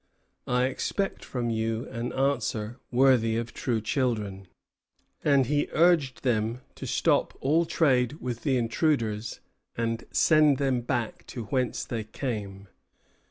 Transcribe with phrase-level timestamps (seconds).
[0.47, 4.47] I expect from you an answer worthy of true children."
[5.23, 9.41] And he urged them to stop all trade with the intruders,
[9.77, 12.67] and send them back to whence they came.